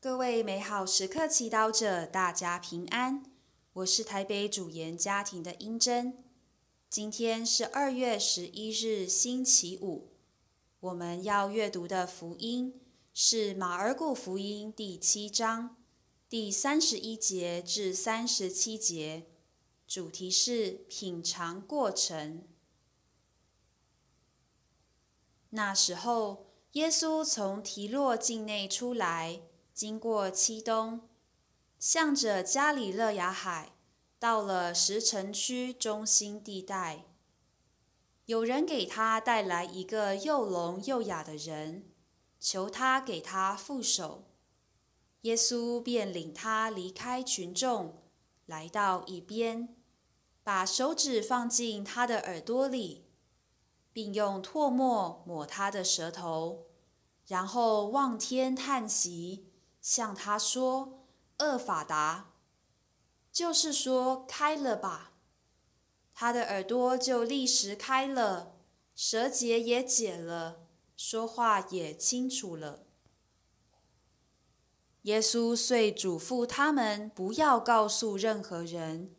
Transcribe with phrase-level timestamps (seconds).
[0.00, 3.24] 各位美好时刻祈祷者，大家平安。
[3.72, 6.22] 我是台北主研家庭的英珍。
[6.88, 10.12] 今天是二月十一日，星期五。
[10.78, 12.80] 我们要阅读的福音
[13.12, 15.76] 是马尔谷福音第七章
[16.28, 19.26] 第三十一节至三十七节，
[19.88, 22.44] 主题是品尝过程。
[25.50, 29.40] 那时候，耶稣从提洛境内出来。
[29.78, 31.02] 经过七东，
[31.78, 33.76] 向着加里勒亚海，
[34.18, 37.04] 到了石城区中心地带。
[38.26, 41.92] 有人给他带来一个又聋又哑的人，
[42.40, 44.24] 求他给他覆手。
[45.20, 48.02] 耶稣便领他离开群众，
[48.46, 49.76] 来到一边，
[50.42, 53.06] 把手指放进他的耳朵里，
[53.92, 56.66] 并用唾沫抹他的舌头，
[57.28, 59.44] 然后望天叹息。
[59.80, 61.06] 向他说
[61.38, 62.32] ：“厄法达，
[63.32, 65.12] 就是说开了吧。”
[66.12, 68.56] 他的耳朵就立时开了，
[68.94, 72.84] 舌结也解了，说话也清楚了。
[75.02, 79.14] 耶稣遂嘱咐他们不要告诉任何人，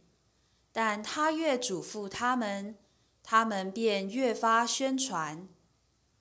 [0.73, 2.77] 但他越嘱咐他们，
[3.23, 5.47] 他们便越发宣传，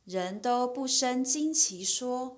[0.05, 2.38] 人都不生惊奇说。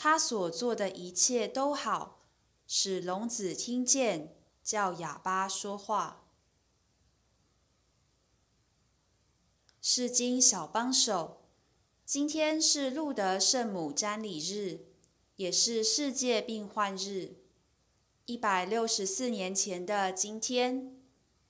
[0.00, 2.20] 他所做的一切都好，
[2.68, 4.32] 使聋子听见，
[4.62, 6.24] 叫哑巴说话。
[9.82, 11.42] 是经小帮手，
[12.04, 14.86] 今天是路德圣母瞻礼日，
[15.34, 17.34] 也是世界病患日。
[18.26, 20.96] 一百六十四年前的今天，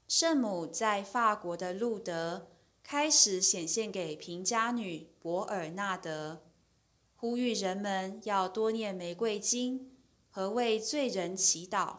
[0.06, 2.48] 圣母在法国的路德
[2.82, 6.47] 开始显现给平家女博尔纳德。
[7.20, 9.90] 呼吁人们要多念玫瑰经
[10.30, 11.96] 和为罪人祈祷，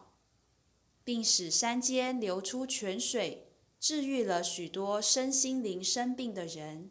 [1.04, 6.90] 并使山间流出泉水，治愈了许多身心灵生病的人。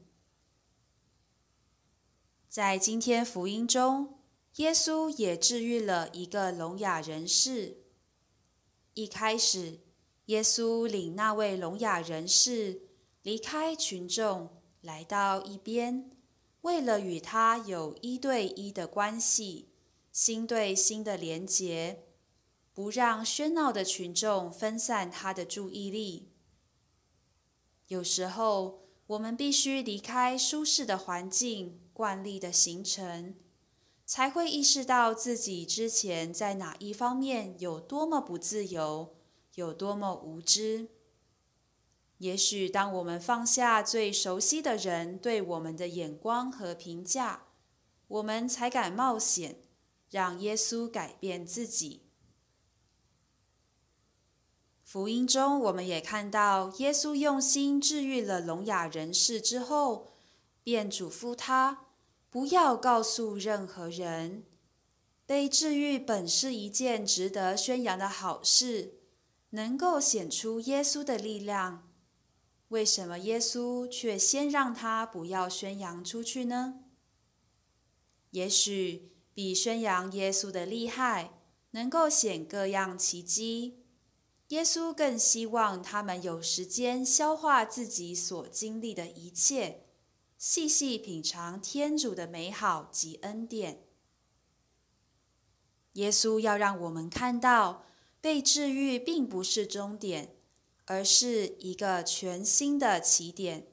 [2.47, 4.19] 在今天福音中，
[4.57, 7.77] 耶稣也治愈了一个聋哑人士。
[8.93, 9.79] 一开始，
[10.25, 12.83] 耶稣领那位聋哑人士
[13.23, 16.11] 离开群众，来到一边。
[16.61, 19.69] 为了与他有一对一的关系，
[20.11, 22.03] 心对心的连结，
[22.73, 26.29] 不让喧闹的群众分散他的注意力。
[27.87, 33.35] 有时候，我们必须离开舒适的环境、惯例的行程，
[34.05, 39.15] 才会意识到自己之前在哪一方面有多么不自由，
[39.55, 40.89] 有多么无知。
[42.19, 47.47] 也许，当我们放下最熟悉的人对我们的眼光和评价，
[48.09, 49.61] 我们才敢冒险，
[50.09, 52.03] 让耶稣改变自己。
[54.83, 60.11] 福音中，我们也看到，耶稣用心治愈了聋哑人士之后，
[60.61, 61.85] 便嘱咐他
[62.29, 64.43] 不要告诉任何人。
[65.25, 68.95] 被治愈本是一件值得宣扬的好事，
[69.51, 71.88] 能够显出耶稣的力量。
[72.69, 76.83] 为什么耶稣却先让他不要宣扬出去呢？
[78.31, 81.31] 也许比宣扬耶稣的厉害，
[81.71, 83.83] 能够显各样奇迹。
[84.49, 89.85] 耶稣更希望他们有时间消化自己所经历的一切，
[90.37, 93.83] 细细品尝天主的美好及恩典。
[95.93, 97.85] 耶稣要让我们看到，
[98.21, 100.38] 被治愈并不是终点。
[100.89, 103.67] 而是一个全新的起点。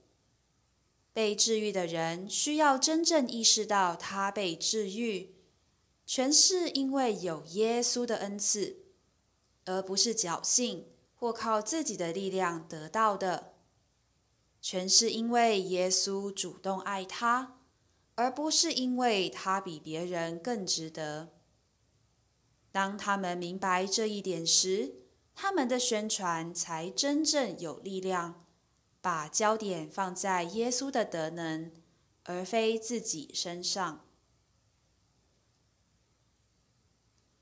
[1.14, 5.34] 被治愈的人需要真正意识到，他被治愈，
[6.04, 8.84] 全是因为有耶稣的恩赐，
[9.64, 13.54] 而不是侥幸或靠自己的力量得到的。
[14.60, 17.60] 全是因为耶稣主动爱他，
[18.14, 21.32] 而不是因为他比别人更值得。
[22.70, 25.05] 当他们明白这一点时，
[25.38, 28.46] 他们的宣传才真正有力量，
[29.02, 31.70] 把焦点放在耶稣的德能，
[32.24, 34.02] 而非自己身上。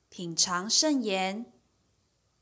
[0.08, 1.52] 品尝圣言，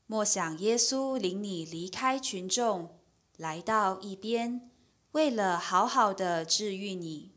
[0.07, 2.99] 莫想耶稣领你离开群众，
[3.37, 4.71] 来到一边，
[5.11, 7.31] 为了好好的治愈你。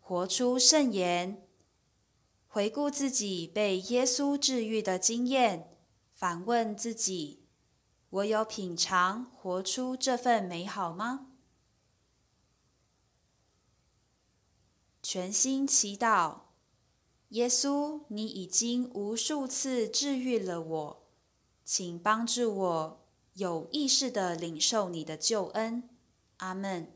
[0.00, 1.45] 活出圣言。
[2.56, 5.76] 回顾自己被耶稣治愈的经验，
[6.14, 7.44] 反问自己：
[8.08, 11.32] 我有品尝、活出这份美好吗？
[15.02, 16.38] 全心祈祷，
[17.28, 21.06] 耶稣，你已经无数次治愈了我，
[21.62, 25.90] 请帮助我有意识的领受你的救恩。
[26.38, 26.95] 阿门。